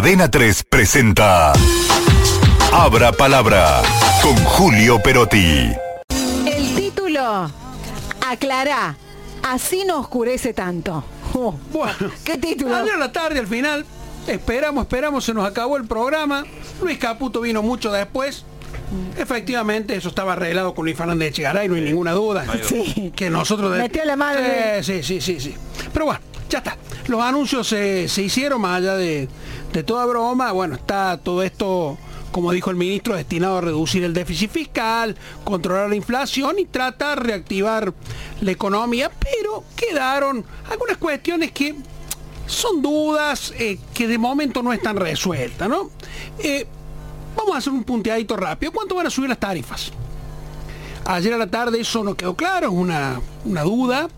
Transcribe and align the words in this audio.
Adena 0.00 0.30
3 0.30 0.64
presenta 0.64 1.52
Abra 2.72 3.12
Palabra 3.12 3.82
con 4.22 4.34
Julio 4.46 4.98
Perotti. 5.02 5.72
El 6.46 6.74
título, 6.74 7.50
aclará, 8.26 8.96
así 9.42 9.84
no 9.86 10.00
oscurece 10.00 10.54
tanto. 10.54 11.04
Oh, 11.34 11.54
Bueno, 11.70 11.92
¿Qué 12.24 12.38
título? 12.38 12.76
Ayer 12.76 12.94
a 12.94 12.96
la 12.96 13.12
tarde, 13.12 13.40
al 13.40 13.46
final, 13.46 13.84
esperamos, 14.26 14.84
esperamos, 14.84 15.22
se 15.22 15.34
nos 15.34 15.44
acabó 15.46 15.76
el 15.76 15.84
programa. 15.86 16.46
Luis 16.80 16.96
Caputo 16.96 17.42
vino 17.42 17.60
mucho 17.60 17.92
después. 17.92 18.46
Efectivamente, 19.18 19.94
eso 19.96 20.08
estaba 20.08 20.32
arreglado 20.32 20.74
con 20.74 20.86
Luis 20.86 20.96
Fernández 20.96 21.28
de 21.28 21.32
Chegaray, 21.34 21.68
no 21.68 21.74
hay 21.74 21.82
ninguna 21.82 22.12
duda. 22.12 22.46
Sí. 22.66 23.12
Que 23.14 23.28
nosotros... 23.28 23.70
de- 23.72 23.80
Metió 23.80 24.02
la. 24.06 24.82
Sí, 24.82 25.02
sí, 25.02 25.02
sí, 25.02 25.20
sí, 25.20 25.40
sí. 25.40 25.54
Pero 25.92 26.06
bueno, 26.06 26.20
ya 26.48 26.56
está. 26.60 26.74
Los 27.10 27.20
anuncios 27.22 27.66
se, 27.66 28.08
se 28.08 28.22
hicieron 28.22 28.60
más 28.60 28.78
allá 28.78 28.94
de, 28.94 29.28
de 29.72 29.82
toda 29.82 30.06
broma. 30.06 30.52
Bueno, 30.52 30.76
está 30.76 31.18
todo 31.18 31.42
esto, 31.42 31.98
como 32.30 32.52
dijo 32.52 32.70
el 32.70 32.76
ministro, 32.76 33.16
destinado 33.16 33.58
a 33.58 33.60
reducir 33.62 34.04
el 34.04 34.14
déficit 34.14 34.48
fiscal, 34.48 35.16
controlar 35.42 35.88
la 35.88 35.96
inflación 35.96 36.60
y 36.60 36.66
tratar 36.66 37.18
de 37.18 37.26
reactivar 37.26 37.92
la 38.40 38.50
economía. 38.52 39.10
Pero 39.10 39.64
quedaron 39.74 40.44
algunas 40.70 40.98
cuestiones 40.98 41.50
que 41.50 41.74
son 42.46 42.80
dudas 42.80 43.54
eh, 43.58 43.80
que 43.92 44.06
de 44.06 44.16
momento 44.16 44.62
no 44.62 44.72
están 44.72 44.94
resueltas, 44.94 45.68
¿no? 45.68 45.90
Eh, 46.38 46.64
vamos 47.36 47.56
a 47.56 47.58
hacer 47.58 47.72
un 47.72 47.82
punteadito 47.82 48.36
rápido. 48.36 48.70
¿Cuánto 48.70 48.94
van 48.94 49.08
a 49.08 49.10
subir 49.10 49.28
las 49.28 49.38
tarifas? 49.40 49.90
Ayer 51.06 51.34
a 51.34 51.38
la 51.38 51.48
tarde 51.48 51.80
eso 51.80 52.04
no 52.04 52.14
quedó 52.14 52.36
claro, 52.36 52.68
es 52.68 52.72
una, 52.72 53.20
una 53.44 53.62
duda 53.62 54.08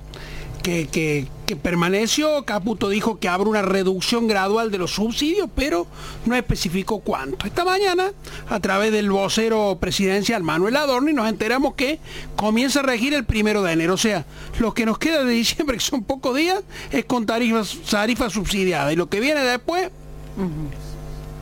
que, 0.63 1.27
permaneció. 1.63 2.45
Caputo 2.45 2.89
dijo 2.89 3.19
que 3.19 3.29
habrá 3.29 3.49
una 3.49 3.63
reducción 3.63 4.27
gradual 4.27 4.71
de 4.71 4.79
los 4.79 4.93
subsidios, 4.93 5.49
pero 5.55 5.87
no 6.25 6.35
especificó 6.35 7.01
cuánto. 7.01 7.47
Esta 7.47 7.65
mañana, 7.65 8.13
a 8.49 8.61
través 8.61 8.93
del 8.93 9.11
vocero 9.11 9.77
presidencial 9.81 10.43
Manuel 10.43 10.77
Adorni, 10.77 11.13
nos 11.13 11.29
enteramos 11.29 11.75
que 11.75 11.99
comienza 12.37 12.81
a 12.81 12.85
regir 12.85 13.13
el 13.13 13.25
primero 13.25 13.63
de 13.63 13.73
enero. 13.73 13.95
O 13.95 13.99
sea, 13.99 14.25
lo 14.59 14.73
que 14.73 14.87
nos 14.87 14.99
queda 14.99 15.25
de 15.25 15.33
diciembre, 15.33 15.77
que 15.77 15.85
son 15.85 16.05
pocos 16.05 16.37
días, 16.37 16.63
es 16.91 17.05
con 17.05 17.27
tarifas, 17.27 17.77
tarifas 17.91 18.33
subsidiadas. 18.33 18.93
Y 18.93 18.97
lo 18.97 19.09
que 19.09 19.21
viene 19.21 19.43
después, 19.43 19.91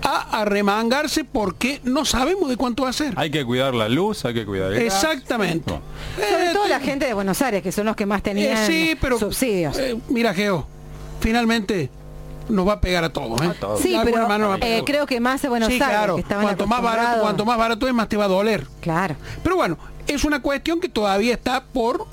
a 0.03 0.41
arremangarse 0.41 1.25
porque 1.25 1.81
no 1.85 2.05
sabemos 2.05 2.49
de 2.49 2.57
cuánto 2.57 2.85
va 2.85 2.91
a 2.91 2.93
ser. 2.93 3.13
Hay 3.17 3.31
que 3.31 3.45
cuidar 3.45 3.75
la 3.75 3.89
luz, 3.89 4.25
hay 4.25 4.35
que 4.35 4.47
cuidar 4.47 4.73
el 4.73 4.85
gas. 4.85 4.95
Exactamente. 5.03 5.71
Sobre 6.17 6.51
Eh, 6.51 6.53
todo 6.53 6.67
la 6.69 6.81
gente 6.81 7.07
de 7.07 7.15
Buenos 7.15 7.41
Aires, 7.43 7.63
que 7.63 7.71
son 7.73 7.87
los 7.87 7.97
que 7.97 8.07
más 8.07 8.21
eh, 8.21 8.23
tenían 8.23 8.67
sí, 8.67 8.97
pero 9.01 9.19
subsidios. 9.19 9.77
eh, 9.79 9.97
mira, 10.09 10.33
Geo, 10.35 10.67
finalmente 11.21 11.91
nos 12.49 12.67
va 12.67 12.75
a 12.75 12.81
pegar 12.81 13.05
a 13.05 13.13
todos. 13.13 13.41
¿eh? 13.43 13.51
todos. 13.61 13.81
sí, 13.81 13.97
De 13.97 14.01
pero 14.05 14.27
manera 14.27 14.57
eh, 14.63 14.83
creo 14.85 15.07
que 15.07 15.21
más 15.21 15.43
de 15.43 15.49
Buenos 15.49 15.69
sí, 15.69 15.75
Aires, 15.75 15.89
claro. 15.89 16.17
que 16.17 16.23
Cuanto 16.25 16.67
más 16.67 16.83
barato, 16.83 17.21
cuanto 17.23 17.45
más 17.45 17.59
barato 17.59 17.87
es, 17.87 17.95
más 17.95 18.09
te 18.09 18.17
va 18.17 18.25
a 18.25 18.29
doler. 18.29 18.67
Claro. 18.81 19.15
Pero 19.43 19.57
bueno, 19.57 19.79
es 20.07 20.25
una 20.25 20.41
cuestión 20.43 20.81
que 20.81 20.89
todavía 20.89 21.35
está 21.35 21.63
por 21.65 22.07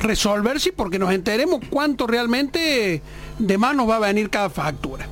resolverse 0.00 0.72
porque 0.72 0.98
nos 0.98 1.12
enteremos 1.12 1.60
cuánto 1.70 2.06
realmente 2.06 3.02
de 3.38 3.58
más 3.58 3.74
nos 3.76 3.88
va 3.88 3.96
a 3.96 4.00
venir 4.00 4.30
cada 4.30 4.48
factura. 4.50 5.06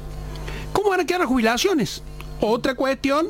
¿Cómo 0.73 0.91
van 0.91 1.01
a 1.01 1.05
quedar 1.05 1.21
las 1.21 1.29
jubilaciones? 1.29 2.03
Otra 2.45 2.75
cuestión 2.75 3.29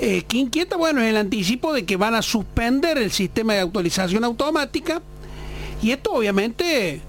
eh, 0.00 0.24
que 0.26 0.38
inquieta, 0.38 0.76
bueno, 0.76 1.00
es 1.00 1.08
el 1.08 1.16
anticipo 1.16 1.72
de 1.72 1.86
que 1.86 1.96
van 1.96 2.16
a 2.16 2.22
suspender 2.22 2.98
el 2.98 3.12
sistema 3.12 3.54
de 3.54 3.60
actualización 3.60 4.24
automática 4.24 5.00
y 5.80 5.92
esto 5.92 6.12
obviamente 6.12 7.00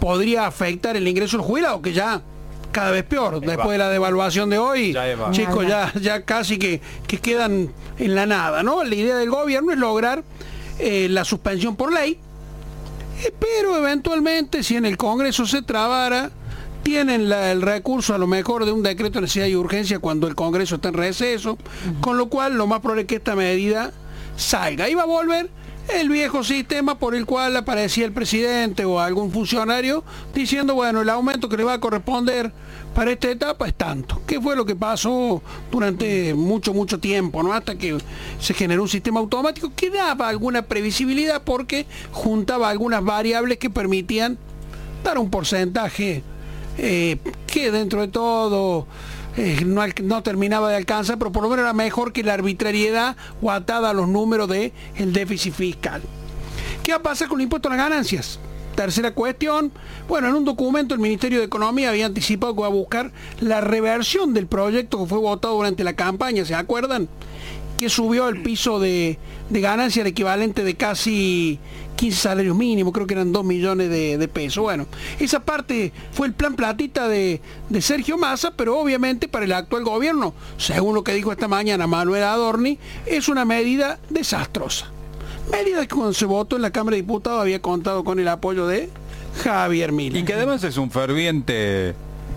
podría 0.00 0.46
afectar 0.46 0.96
el 0.96 1.06
ingreso 1.06 1.36
del 1.36 1.44
jubilado, 1.44 1.82
que 1.82 1.92
ya 1.92 2.22
cada 2.72 2.92
vez 2.92 3.04
peor, 3.04 3.40
después 3.40 3.72
de 3.72 3.78
la 3.78 3.90
devaluación 3.90 4.48
de 4.48 4.56
hoy, 4.56 4.92
Ya 4.94 5.30
chicos, 5.32 5.66
ya, 5.66 5.92
ya 6.00 6.22
casi 6.22 6.58
que, 6.58 6.80
que 7.06 7.18
quedan 7.18 7.70
en 7.98 8.14
la 8.14 8.24
nada, 8.24 8.62
¿no? 8.62 8.82
La 8.82 8.94
idea 8.94 9.16
del 9.16 9.28
gobierno 9.28 9.72
es 9.72 9.78
lograr 9.78 10.22
eh, 10.78 11.08
la 11.10 11.26
suspensión 11.26 11.76
por 11.76 11.92
ley, 11.92 12.18
eh, 13.22 13.34
pero 13.38 13.76
eventualmente 13.76 14.62
si 14.62 14.76
en 14.76 14.86
el 14.86 14.96
Congreso 14.96 15.44
se 15.44 15.60
trabara, 15.60 16.30
tienen 16.82 17.28
la- 17.28 17.52
el 17.52 17.62
recurso 17.62 18.14
a 18.14 18.18
lo 18.18 18.26
mejor 18.26 18.64
de 18.64 18.72
un 18.72 18.82
decreto 18.82 19.18
de 19.18 19.22
necesidad 19.22 19.46
y 19.46 19.56
urgencia 19.56 19.98
cuando 19.98 20.26
el 20.26 20.34
Congreso 20.34 20.76
está 20.76 20.88
en 20.88 20.94
receso, 20.94 21.58
con 22.00 22.16
lo 22.16 22.28
cual 22.28 22.56
lo 22.56 22.66
más 22.66 22.80
probable 22.80 23.02
es 23.02 23.08
que 23.08 23.16
esta 23.16 23.34
medida 23.36 23.92
salga. 24.36 24.88
Y 24.88 24.94
va 24.94 25.02
a 25.02 25.06
volver 25.06 25.50
el 25.94 26.08
viejo 26.08 26.44
sistema 26.44 26.98
por 26.98 27.14
el 27.14 27.26
cual 27.26 27.56
aparecía 27.56 28.04
el 28.04 28.12
presidente 28.12 28.84
o 28.84 29.00
algún 29.00 29.32
funcionario 29.32 30.04
diciendo, 30.34 30.74
bueno, 30.74 31.00
el 31.02 31.08
aumento 31.08 31.48
que 31.48 31.56
le 31.56 31.64
va 31.64 31.74
a 31.74 31.80
corresponder 31.80 32.52
para 32.94 33.12
esta 33.12 33.30
etapa 33.30 33.66
es 33.68 33.74
tanto. 33.74 34.20
¿Qué 34.26 34.40
fue 34.40 34.56
lo 34.56 34.64
que 34.64 34.76
pasó 34.76 35.42
durante 35.70 36.34
mucho, 36.34 36.74
mucho 36.74 36.98
tiempo, 36.98 37.42
¿no? 37.42 37.52
Hasta 37.52 37.76
que 37.76 37.98
se 38.40 38.54
generó 38.54 38.82
un 38.82 38.88
sistema 38.88 39.20
automático 39.20 39.72
que 39.74 39.90
daba 39.90 40.28
alguna 40.28 40.62
previsibilidad 40.62 41.42
porque 41.42 41.86
juntaba 42.12 42.68
algunas 42.68 43.04
variables 43.04 43.58
que 43.58 43.70
permitían 43.70 44.38
dar 45.04 45.18
un 45.18 45.30
porcentaje 45.30 46.22
eh, 46.82 47.18
que 47.46 47.70
dentro 47.70 48.00
de 48.00 48.08
todo 48.08 48.86
eh, 49.36 49.64
no, 49.66 50.22
terminaba 50.22 50.70
de 50.70 50.76
alcanzar, 50.76 51.18
pero 51.18 51.30
por 51.30 51.42
lo 51.42 51.50
menos 51.50 51.64
era 51.64 51.74
mejor 51.74 52.12
que 52.12 52.22
la 52.22 52.32
arbitrariedad 52.32 53.16
o 53.42 53.50
atada 53.50 53.90
a 53.90 53.92
los 53.92 54.08
números 54.08 54.48
del 54.48 54.72
el 54.96 55.12
déficit 55.12 55.52
fiscal. 55.52 56.00
¿Qué 56.82 56.92
va 56.92 56.98
a 56.98 57.02
pasar 57.02 57.28
con 57.28 57.38
el 57.38 57.44
impuesto 57.44 57.68
a 57.68 57.76
las 57.76 57.86
ganancias? 57.86 58.38
Tercera 58.74 59.12
cuestión, 59.12 59.72
bueno, 60.08 60.28
en 60.28 60.34
un 60.34 60.44
documento 60.46 60.94
el 60.94 61.00
Ministerio 61.00 61.40
de 61.40 61.44
Economía 61.44 61.90
había 61.90 62.06
anticipado 62.06 62.54
que 62.54 62.62
va 62.62 62.68
a 62.68 62.70
buscar 62.70 63.12
la 63.40 63.60
reversión 63.60 64.32
del 64.32 64.46
proyecto 64.46 65.00
que 65.00 65.06
fue 65.06 65.18
votado 65.18 65.56
durante 65.56 65.84
la 65.84 65.92
campaña, 65.92 66.46
¿se 66.46 66.54
acuerdan? 66.54 67.08
Que 67.80 67.88
subió 67.88 68.28
el 68.28 68.42
piso 68.42 68.78
de, 68.78 69.18
de 69.48 69.60
ganancia 69.62 70.02
el 70.02 70.08
equivalente 70.08 70.64
de 70.64 70.74
casi 70.74 71.58
15 71.96 72.20
salarios 72.20 72.54
mínimos, 72.54 72.92
creo 72.92 73.06
que 73.06 73.14
eran 73.14 73.32
2 73.32 73.42
millones 73.42 73.88
de, 73.88 74.28
pesos. 74.28 74.62
Bueno, 74.62 74.86
esa 75.18 75.40
parte 75.40 75.90
fue 76.12 76.26
el 76.26 76.34
plan 76.34 76.56
platita 76.56 77.08
de, 77.08 77.40
de 77.70 77.80
Sergio 77.80 78.18
Massa, 78.18 78.50
pero 78.50 78.78
obviamente 78.78 79.28
para 79.28 79.46
el 79.46 79.52
actual 79.52 79.84
gobierno, 79.84 80.34
según 80.58 80.94
lo 80.94 81.02
que 81.04 81.14
dijo 81.14 81.32
esta 81.32 81.48
mañana 81.48 81.86
Manuel 81.86 82.24
Adorni, 82.24 82.78
es 83.06 83.30
una 83.30 83.46
medida 83.46 83.98
desastrosa. 84.10 84.90
Medida 85.50 85.80
que 85.80 85.94
cuando 85.94 86.12
se 86.12 86.26
votó 86.26 86.56
en 86.56 86.62
la 86.62 86.72
Cámara 86.72 86.96
de 86.96 87.00
Diputados 87.00 87.40
había 87.40 87.62
contado 87.62 88.04
con 88.04 88.20
el 88.20 88.28
apoyo 88.28 88.66
de 88.66 88.90
Javier 89.42 89.92
Mila. 89.92 90.18
Y 90.18 90.24
que 90.24 90.34
además 90.34 90.62
es 90.64 90.76
un 90.76 90.90
ferviente 90.90 91.94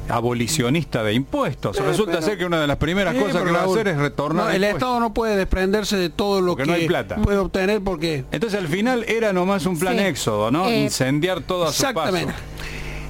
abolicionista 0.10 1.04
de 1.04 1.14
impuestos. 1.14 1.78
Eh, 1.78 1.84
Resulta 1.84 2.14
pero- 2.14 2.24
ser 2.26 2.38
que 2.38 2.46
una 2.46 2.60
de 2.60 2.68
las 2.68 2.78
primeras 2.78 3.16
cosas 3.16 3.44
que 3.44 3.52
va 3.52 3.62
a 3.62 3.66
hacer 3.66 3.88
es 3.88 3.98
retornar 3.98 4.46
no, 4.46 4.50
el 4.52 4.56
impuestos. 4.58 4.78
Estado 4.78 5.00
no 5.00 5.14
puede 5.14 5.36
desprenderse 5.38 5.98
de 5.98 6.10
todo 6.10 6.42
lo 6.42 6.52
Porque 6.52 6.64
que 6.64 6.70
no 6.70 6.76
hay 6.76 6.88
plata. 6.88 7.16
puede 7.18 7.38
obtener 7.38 7.82
porque 7.82 8.26
Entonces 8.32 8.60
al 8.60 8.68
final 8.68 9.04
era 9.08 9.34
nomás 9.34 9.66
un 9.66 9.80
plan 9.80 9.98
Sí. 9.98 10.04
éxodo, 10.04 10.52
¿no? 10.52 10.68
Eh, 10.68 10.84
Incendiar 10.84 11.42
todo 11.42 11.66
a 11.66 11.72
su 11.74 11.82
paso. 11.84 11.90
Exactamente. 11.90 12.34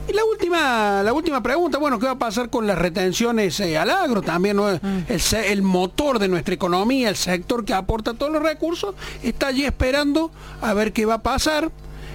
Y 0.06 0.12
la 0.12 0.26
última, 0.26 1.02
la 1.02 1.14
última 1.14 1.42
pregunta, 1.42 1.78
bueno, 1.78 1.98
¿qué 1.98 2.06
va 2.08 2.12
a 2.12 2.20
pasar 2.20 2.50
con 2.50 2.68
las 2.68 2.78
retenciones 2.78 3.58
eh, 3.62 3.78
al 3.78 3.90
agro? 3.90 4.22
También 4.22 4.58
¿no? 4.58 4.70
el, 4.70 4.82
se- 5.22 5.54
el 5.54 5.62
motor 5.62 6.20
de 6.20 6.28
nuestra 6.28 6.54
economía, 6.54 7.08
el 7.08 7.16
sector 7.16 7.64
que 7.64 7.74
aporta 7.74 8.14
todos 8.14 8.30
los 8.32 8.44
recursos, 8.44 8.96
está 9.24 9.48
allí 9.48 9.64
esperando 9.64 10.30
a 10.62 10.74
ver 10.74 10.92
qué 10.92 11.06
va 11.06 11.16
a 11.16 11.24
pasar. 11.24 11.72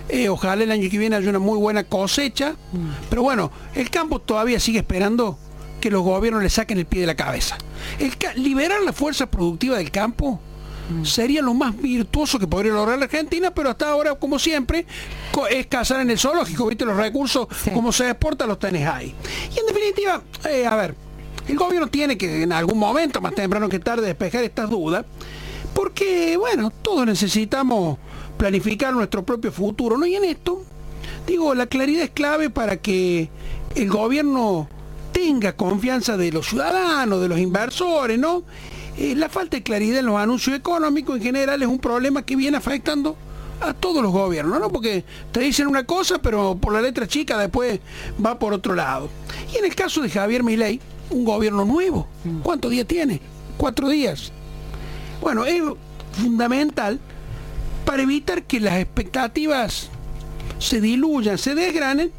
Eh, 0.08 0.28
ojalá 0.28 0.62
el 0.62 0.70
año 0.70 0.88
que 0.90 0.98
viene 0.98 1.16
haya 1.16 1.28
una 1.30 1.38
muy 1.38 1.58
buena 1.58 1.84
cosecha. 1.84 2.54
Pero 3.10 3.22
bueno, 3.22 3.50
el 3.74 3.90
campo 3.90 4.20
todavía 4.20 4.58
sigue 4.60 4.78
esperando 4.78 5.38
que 5.80 5.90
los 5.90 6.02
gobiernos 6.02 6.42
le 6.42 6.50
saquen 6.50 6.78
el 6.78 6.86
pie 6.86 7.02
de 7.02 7.06
la 7.06 7.14
cabeza. 7.14 7.56
El 7.98 8.16
ca- 8.16 8.34
liberar 8.34 8.80
la 8.82 8.92
fuerza 8.92 9.26
productiva 9.26 9.76
del 9.78 9.90
campo 9.90 10.40
sería 11.04 11.42
lo 11.42 11.52
más 11.52 11.76
virtuoso 11.76 12.38
que 12.38 12.46
podría 12.46 12.72
lograr 12.72 12.98
la 12.98 13.04
Argentina, 13.04 13.50
pero 13.52 13.68
hasta 13.68 13.90
ahora, 13.90 14.14
como 14.14 14.38
siempre, 14.38 14.86
es 15.50 15.66
cazar 15.66 16.00
en 16.00 16.10
el 16.10 16.18
zoológico, 16.18 16.66
viste 16.66 16.86
los 16.86 16.96
recursos, 16.96 17.46
Sí. 17.62 17.70
como 17.70 17.92
se 17.92 18.08
exporta, 18.08 18.46
los 18.46 18.58
tenés 18.58 18.88
ahí. 18.88 19.14
Y 19.54 19.58
en 19.60 19.66
definitiva, 19.66 20.22
eh, 20.50 20.66
a 20.66 20.74
ver, 20.76 20.94
el 21.46 21.56
gobierno 21.58 21.88
tiene 21.88 22.16
que 22.16 22.42
en 22.42 22.52
algún 22.54 22.78
momento, 22.78 23.20
más 23.20 23.34
temprano 23.34 23.68
que 23.68 23.78
tarde, 23.78 24.06
despejar 24.06 24.42
estas 24.44 24.70
dudas, 24.70 25.04
porque, 25.74 26.36
bueno, 26.38 26.70
todos 26.70 27.04
necesitamos 27.06 27.98
planificar 28.38 28.94
nuestro 28.94 29.24
propio 29.24 29.52
futuro, 29.52 29.98
¿no? 29.98 30.06
Y 30.06 30.14
en 30.14 30.24
esto, 30.24 30.62
digo, 31.26 31.54
la 31.54 31.66
claridad 31.66 32.04
es 32.04 32.10
clave 32.10 32.48
para 32.48 32.78
que 32.78 33.28
el 33.74 33.90
gobierno 33.90 34.68
tenga 35.12 35.54
confianza 35.56 36.16
de 36.16 36.32
los 36.32 36.46
ciudadanos, 36.46 37.20
de 37.20 37.28
los 37.28 37.38
inversores, 37.38 38.18
¿no? 38.18 38.44
Eh, 38.96 39.14
la 39.14 39.28
falta 39.28 39.56
de 39.56 39.62
claridad 39.62 39.98
en 39.98 40.06
los 40.06 40.16
anuncios 40.16 40.56
económicos 40.56 41.16
en 41.16 41.22
general 41.22 41.62
es 41.62 41.68
un 41.68 41.78
problema 41.78 42.24
que 42.24 42.36
viene 42.36 42.56
afectando 42.56 43.16
a 43.60 43.74
todos 43.74 44.02
los 44.02 44.12
gobiernos, 44.12 44.60
¿no? 44.60 44.70
Porque 44.70 45.04
te 45.32 45.40
dicen 45.40 45.66
una 45.66 45.84
cosa, 45.84 46.18
pero 46.18 46.56
por 46.56 46.72
la 46.72 46.80
letra 46.80 47.06
chica 47.06 47.36
después 47.38 47.80
va 48.24 48.38
por 48.38 48.52
otro 48.52 48.74
lado. 48.74 49.08
Y 49.52 49.58
en 49.58 49.64
el 49.64 49.74
caso 49.74 50.00
de 50.00 50.10
Javier 50.10 50.44
Milei, 50.44 50.80
un 51.10 51.24
gobierno 51.24 51.64
nuevo, 51.64 52.06
¿cuántos 52.42 52.70
días 52.70 52.86
tiene? 52.86 53.20
Cuatro 53.56 53.88
días. 53.88 54.32
Bueno, 55.20 55.44
es 55.44 55.62
fundamental 56.12 57.00
para 57.88 58.02
evitar 58.02 58.42
que 58.42 58.60
las 58.60 58.74
expectativas 58.74 59.88
se 60.58 60.78
diluyan, 60.78 61.38
se 61.38 61.54
desgranen 61.54 62.12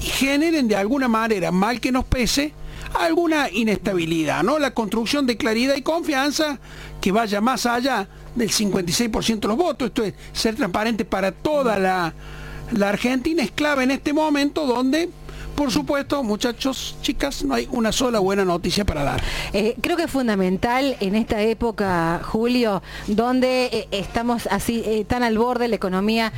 y 0.00 0.06
generen 0.06 0.68
de 0.68 0.76
alguna 0.76 1.08
manera, 1.08 1.50
mal 1.50 1.80
que 1.80 1.90
nos 1.90 2.04
pese, 2.04 2.52
alguna 3.00 3.50
inestabilidad, 3.50 4.44
¿no? 4.44 4.60
La 4.60 4.72
construcción 4.72 5.26
de 5.26 5.36
claridad 5.36 5.74
y 5.74 5.82
confianza 5.82 6.60
que 7.00 7.10
vaya 7.10 7.40
más 7.40 7.66
allá 7.66 8.06
del 8.36 8.52
56% 8.52 9.40
de 9.40 9.48
los 9.48 9.56
votos, 9.56 9.88
esto 9.88 10.04
es 10.04 10.14
ser 10.32 10.54
transparente 10.54 11.04
para 11.04 11.32
toda 11.32 11.76
la, 11.80 12.14
la 12.70 12.88
Argentina, 12.90 13.42
es 13.42 13.50
clave 13.50 13.82
en 13.82 13.90
este 13.90 14.12
momento 14.12 14.64
donde 14.64 15.10
por 15.54 15.70
supuesto, 15.70 16.22
muchachos, 16.22 16.96
chicas, 17.02 17.44
no 17.44 17.54
hay 17.54 17.68
una 17.70 17.92
sola 17.92 18.18
buena 18.18 18.44
noticia 18.44 18.84
para 18.84 19.04
dar. 19.04 19.22
Eh, 19.52 19.76
creo 19.80 19.96
que 19.96 20.04
es 20.04 20.10
fundamental 20.10 20.96
en 21.00 21.14
esta 21.14 21.40
época, 21.42 22.20
Julio, 22.24 22.82
donde 23.06 23.66
eh, 23.66 23.88
estamos 23.90 24.46
así 24.50 24.82
eh, 24.84 25.04
tan 25.04 25.22
al 25.22 25.38
borde, 25.38 25.68
la 25.68 25.76
economía 25.76 26.32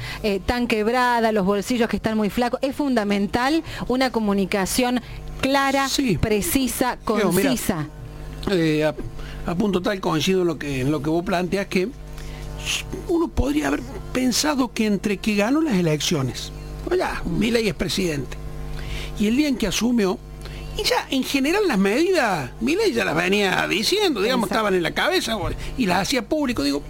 tan 0.47 0.67
quebrada, 0.67 1.33
los 1.33 1.47
bolsillos 1.47 1.89
que 1.89 1.97
están 1.97 2.17
muy 2.17 2.31
flacos, 2.31 2.61
es 2.63 2.75
fundamental 2.75 3.63
una 3.89 4.11
comunicación 4.11 5.01
clara, 5.41 5.89
Sí. 5.89 6.19
precisa, 6.19 6.99
mira, 7.07 7.23
concisa. 7.23 7.87
A, 9.47 9.51
a 9.51 9.55
punto 9.55 9.81
tal 9.81 10.01
coincido 10.01 10.43
en 10.43 10.47
lo 10.47 10.59
que 10.59 10.81
en 10.81 10.91
lo 10.91 11.03
que 11.03 11.11
vos 11.11 11.25
planteas 11.25 11.67
que 11.67 11.89
uno 13.09 13.29
podría 13.29 13.69
haber 13.69 13.81
pensado 14.13 14.73
que 14.73 14.87
entre 14.87 15.19
que 15.19 15.37
ganó 15.37 15.61
las 15.61 15.75
elecciones, 15.75 16.51
o 16.91 16.95
ya, 16.95 17.23
Milei 17.25 17.69
es 17.69 17.75
presidente, 17.75 18.37
y 19.19 19.27
el 19.29 19.37
día 19.37 19.49
en 19.49 19.57
que 19.57 19.67
asumió, 19.67 20.19
y 20.79 20.83
ya 20.83 21.07
en 21.11 21.23
general 21.25 21.67
las 21.67 21.79
medidas, 21.79 22.51
Milei 22.61 22.93
ya 22.93 23.05
las 23.05 23.17
venía 23.17 23.67
diciendo, 23.69 24.21
digamos, 24.21 24.45
Exacto. 24.49 24.55
estaban 24.67 24.75
en 24.75 24.83
la 24.83 24.93
cabeza 24.95 25.39
y 25.79 25.87
las 25.87 26.03
hacía 26.03 26.29
público, 26.29 26.63
digo, 26.63 26.83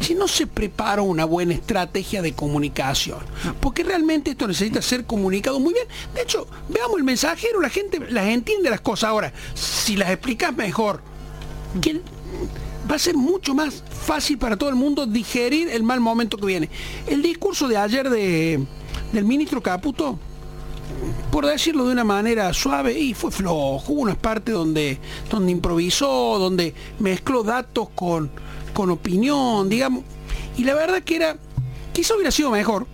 si 0.00 0.14
no 0.14 0.26
se 0.26 0.46
prepara 0.46 1.02
una 1.02 1.26
buena 1.26 1.52
estrategia 1.54 2.22
de 2.22 2.32
comunicación, 2.32 3.18
porque 3.60 3.84
realmente 3.84 4.30
esto 4.30 4.48
necesita 4.48 4.80
ser 4.82 5.04
comunicado 5.04 5.60
muy 5.60 5.74
bien. 5.74 5.86
De 6.14 6.22
hecho, 6.22 6.48
veamos 6.70 6.96
el 6.96 7.04
mensajero, 7.04 7.60
la 7.60 7.68
gente 7.68 8.00
las 8.10 8.26
entiende 8.26 8.70
las 8.70 8.80
cosas 8.80 9.10
ahora. 9.10 9.32
Si 9.54 9.96
las 9.96 10.10
explicas 10.10 10.56
mejor, 10.56 11.02
que 11.82 11.90
el- 11.90 12.02
va 12.90 12.96
a 12.96 12.98
ser 12.98 13.14
mucho 13.14 13.54
más 13.54 13.84
fácil 14.06 14.38
para 14.38 14.56
todo 14.56 14.70
el 14.70 14.74
mundo 14.74 15.06
digerir 15.06 15.68
el 15.68 15.82
mal 15.84 16.00
momento 16.00 16.36
que 16.38 16.46
viene. 16.46 16.68
El 17.06 17.22
discurso 17.22 17.68
de 17.68 17.76
ayer 17.76 18.08
de, 18.10 18.58
del 19.12 19.24
ministro 19.26 19.62
Caputo, 19.62 20.18
por 21.30 21.46
decirlo 21.46 21.86
de 21.86 21.92
una 21.92 22.04
manera 22.04 22.52
suave, 22.52 22.98
y 22.98 23.14
fue 23.14 23.30
flojo, 23.30 23.92
hubo 23.92 24.02
unas 24.02 24.16
partes 24.16 24.54
donde, 24.54 24.98
donde 25.30 25.52
improvisó, 25.52 26.38
donde 26.38 26.74
mezcló 26.98 27.42
datos 27.42 27.88
con, 27.94 28.30
con 28.72 28.90
opinión, 28.90 29.68
digamos, 29.68 30.04
y 30.56 30.64
la 30.64 30.74
verdad 30.74 31.02
que 31.02 31.16
era, 31.16 31.36
quizá 31.92 32.14
hubiera 32.14 32.30
sido 32.30 32.50
mejor 32.50 32.86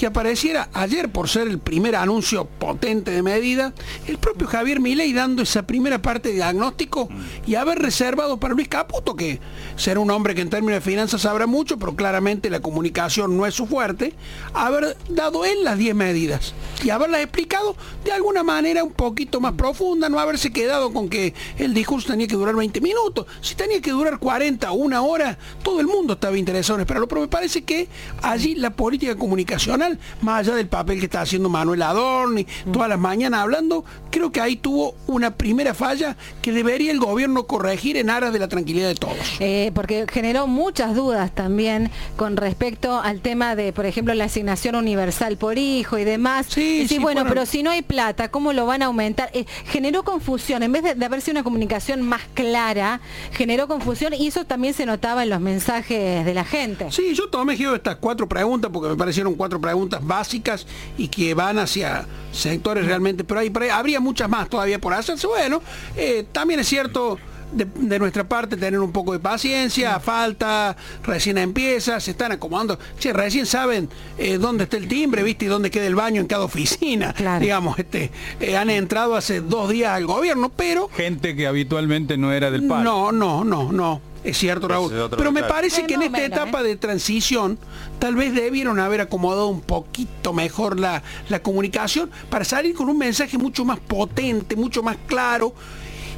que 0.00 0.06
apareciera 0.06 0.70
ayer 0.72 1.12
por 1.12 1.28
ser 1.28 1.46
el 1.46 1.58
primer 1.58 1.94
anuncio 1.94 2.46
potente 2.46 3.10
de 3.10 3.22
medida, 3.22 3.74
el 4.06 4.16
propio 4.16 4.46
Javier 4.46 4.80
Milei 4.80 5.12
dando 5.12 5.42
esa 5.42 5.66
primera 5.66 6.00
parte 6.00 6.30
de 6.30 6.36
diagnóstico 6.36 7.10
y 7.46 7.56
haber 7.56 7.80
reservado 7.80 8.40
para 8.40 8.54
Luis 8.54 8.66
Caputo, 8.66 9.14
que 9.14 9.40
será 9.76 10.00
un 10.00 10.10
hombre 10.10 10.34
que 10.34 10.40
en 10.40 10.48
términos 10.48 10.82
de 10.82 10.90
finanzas 10.90 11.20
sabrá 11.20 11.46
mucho, 11.46 11.78
pero 11.78 11.96
claramente 11.96 12.48
la 12.48 12.60
comunicación 12.60 13.36
no 13.36 13.44
es 13.44 13.52
su 13.52 13.66
fuerte, 13.66 14.14
haber 14.54 14.96
dado 15.10 15.44
él 15.44 15.64
las 15.64 15.76
10 15.76 15.94
medidas 15.94 16.54
y 16.82 16.88
haberlas 16.88 17.20
explicado 17.20 17.76
de 18.02 18.12
alguna 18.12 18.42
manera 18.42 18.82
un 18.82 18.92
poquito 18.92 19.38
más 19.38 19.52
profunda, 19.52 20.08
no 20.08 20.18
haberse 20.18 20.50
quedado 20.50 20.94
con 20.94 21.10
que 21.10 21.34
el 21.58 21.74
discurso 21.74 22.08
tenía 22.08 22.26
que 22.26 22.36
durar 22.36 22.56
20 22.56 22.80
minutos, 22.80 23.26
si 23.42 23.54
tenía 23.54 23.82
que 23.82 23.90
durar 23.90 24.18
40 24.18 24.72
o 24.72 24.76
una 24.76 25.02
hora, 25.02 25.36
todo 25.62 25.78
el 25.78 25.86
mundo 25.86 26.14
estaba 26.14 26.38
interesado 26.38 26.78
en 26.78 26.80
esperarlo, 26.84 27.06
pero 27.06 27.20
me 27.20 27.28
parece 27.28 27.64
que 27.64 27.86
allí 28.22 28.54
la 28.54 28.70
política 28.70 29.14
comunicacional, 29.14 29.89
más 30.20 30.40
allá 30.40 30.56
del 30.56 30.68
papel 30.68 30.98
que 30.98 31.06
está 31.06 31.22
haciendo 31.22 31.48
Manuel 31.48 31.82
Adorni, 31.82 32.46
todas 32.72 32.88
las 32.88 32.98
mañanas 32.98 33.40
hablando, 33.40 33.84
creo 34.10 34.30
que 34.32 34.40
ahí 34.40 34.56
tuvo 34.56 34.94
una 35.06 35.32
primera 35.32 35.74
falla 35.74 36.16
que 36.42 36.52
debería 36.52 36.92
el 36.92 36.98
gobierno 36.98 37.44
corregir 37.44 37.96
en 37.96 38.10
aras 38.10 38.32
de 38.32 38.38
la 38.38 38.48
tranquilidad 38.48 38.88
de 38.88 38.94
todos. 38.94 39.16
Eh, 39.40 39.72
porque 39.74 40.06
generó 40.10 40.46
muchas 40.46 40.94
dudas 40.94 41.34
también 41.34 41.90
con 42.16 42.36
respecto 42.36 43.00
al 43.00 43.20
tema 43.20 43.56
de, 43.56 43.72
por 43.72 43.86
ejemplo, 43.86 44.14
la 44.14 44.24
asignación 44.24 44.74
universal 44.74 45.36
por 45.36 45.58
hijo 45.58 45.98
y 45.98 46.04
demás. 46.04 46.46
Sí, 46.48 46.80
Y 46.82 46.88
sí, 46.88 46.96
sí, 46.96 47.00
bueno, 47.00 47.24
pero 47.28 47.46
si 47.46 47.62
no 47.62 47.70
hay 47.70 47.82
plata, 47.82 48.30
¿cómo 48.30 48.52
lo 48.52 48.66
van 48.66 48.82
a 48.82 48.86
aumentar? 48.86 49.30
Eh, 49.32 49.44
generó 49.66 50.02
confusión, 50.02 50.62
en 50.62 50.72
vez 50.72 50.82
de, 50.82 50.94
de 50.94 51.04
haber 51.04 51.20
sido 51.20 51.32
una 51.32 51.44
comunicación 51.44 52.02
más 52.02 52.22
clara, 52.34 53.00
generó 53.32 53.68
confusión 53.68 54.14
y 54.14 54.26
eso 54.26 54.44
también 54.44 54.74
se 54.74 54.86
notaba 54.86 55.22
en 55.22 55.30
los 55.30 55.40
mensajes 55.40 56.24
de 56.24 56.34
la 56.34 56.44
gente. 56.44 56.90
Sí, 56.90 57.14
yo 57.14 57.28
tomé 57.28 57.56
Geo, 57.56 57.74
estas 57.74 57.96
cuatro 57.96 58.28
preguntas 58.28 58.70
porque 58.72 58.88
me 58.90 58.96
parecieron 58.96 59.34
cuatro 59.34 59.60
preguntas 59.60 59.79
básicas 59.88 60.66
y 60.98 61.08
que 61.08 61.34
van 61.34 61.58
hacia 61.58 62.06
sectores 62.32 62.86
realmente, 62.86 63.24
pero 63.24 63.40
hay, 63.40 63.52
habría 63.72 64.00
muchas 64.00 64.28
más 64.28 64.48
todavía 64.48 64.78
por 64.78 64.94
hacerse. 64.94 65.26
Bueno, 65.26 65.62
eh, 65.96 66.26
también 66.32 66.60
es 66.60 66.68
cierto 66.68 67.18
de, 67.52 67.66
de 67.74 67.98
nuestra 67.98 68.24
parte 68.28 68.56
tener 68.56 68.80
un 68.80 68.92
poco 68.92 69.12
de 69.12 69.18
paciencia, 69.18 69.98
falta, 70.00 70.76
recién 71.02 71.38
empieza, 71.38 71.98
se 72.00 72.12
están 72.12 72.32
acomodando. 72.32 72.78
Che, 72.98 73.12
recién 73.12 73.46
saben 73.46 73.88
eh, 74.18 74.38
dónde 74.38 74.64
está 74.64 74.76
el 74.76 74.88
timbre, 74.88 75.22
viste, 75.22 75.46
y 75.46 75.48
dónde 75.48 75.70
queda 75.70 75.86
el 75.86 75.94
baño 75.94 76.20
en 76.20 76.26
cada 76.26 76.44
oficina. 76.44 77.14
Claro. 77.20 77.40
Digamos, 77.40 77.78
este, 77.78 78.10
eh, 78.40 78.56
han 78.56 78.70
entrado 78.70 79.14
hace 79.14 79.40
dos 79.40 79.68
días 79.68 79.90
al 79.90 80.06
gobierno, 80.06 80.48
pero 80.48 80.88
Gente 80.88 81.36
que 81.36 81.46
habitualmente 81.46 82.16
no 82.16 82.32
era 82.32 82.50
del 82.50 82.66
palo. 82.66 83.12
no, 83.12 83.12
no, 83.12 83.44
no, 83.44 83.72
no. 83.72 84.09
Es 84.22 84.36
cierto, 84.36 84.68
Raúl. 84.68 84.92
es 84.92 85.08
Pero 85.16 85.32
me 85.32 85.42
parece 85.44 85.86
que 85.86 85.94
en 85.94 86.02
esta 86.02 86.18
menos, 86.18 86.38
etapa 86.38 86.60
¿eh? 86.60 86.64
de 86.64 86.76
transición 86.76 87.58
tal 87.98 88.16
vez 88.16 88.34
debieron 88.34 88.78
haber 88.78 89.00
acomodado 89.00 89.48
un 89.48 89.62
poquito 89.62 90.32
mejor 90.34 90.78
la, 90.78 91.02
la 91.30 91.42
comunicación 91.42 92.10
para 92.28 92.44
salir 92.44 92.74
con 92.74 92.90
un 92.90 92.98
mensaje 92.98 93.38
mucho 93.38 93.64
más 93.64 93.78
potente, 93.80 94.56
mucho 94.56 94.82
más 94.82 94.96
claro. 95.06 95.54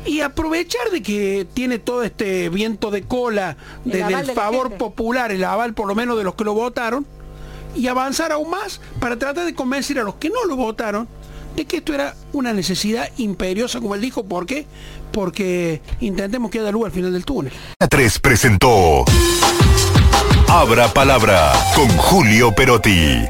Y 0.05 0.19
aprovechar 0.21 0.91
de 0.91 1.01
que 1.01 1.47
tiene 1.55 1.79
todo 1.79 2.03
este 2.03 2.49
viento 2.49 2.91
de 2.91 3.03
cola 3.03 3.57
El 3.85 3.93
de- 4.27 4.35
favor 4.35 4.73
popular, 4.73 5.31
el 5.31 5.45
aval 5.45 5.75
por 5.75 5.87
lo 5.87 5.95
menos 5.95 6.19
de 6.19 6.25
los 6.25 6.35
que 6.35 6.43
lo 6.43 6.55
votaron, 6.55 7.07
y 7.77 7.87
avanzar 7.87 8.33
aún 8.33 8.51
más 8.51 8.81
para 8.99 9.17
tratar 9.17 9.47
de 9.47 9.55
convencer 9.55 10.01
a 10.01 10.03
los 10.03 10.17
que 10.17 10.29
no 10.29 10.45
lo 10.47 10.57
votaron 10.57 11.07
de 11.57 11.65
que 11.65 11.79
esto 11.79 11.95
era 11.95 12.15
una 12.33 12.53
necesidad 12.53 13.09
imperiosa, 13.19 13.81
como 13.81 13.95
él 13.95 14.01
dijo, 14.01 14.25
¿por 14.25 14.47
qué? 14.47 14.67
Porque 15.13 15.81
intentemos 16.01 16.51
que 16.51 16.61
haya 16.61 16.71
luz 16.71 16.87
al 16.87 16.93
final 16.93 17.13
del 17.13 17.25
túnel. 17.25 17.53
3 17.89 18.19
presentó 18.21 19.05
Abra 20.49 20.89
Palabra 20.93 21.53
con 21.75 21.89
Julio 21.89 22.55
Perotti. 22.55 23.23